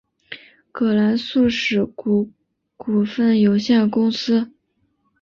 [0.71, 2.27] 葛兰素史克
[2.75, 4.51] 股份有限公司。